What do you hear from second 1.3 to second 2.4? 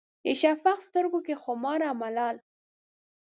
خمار او ملال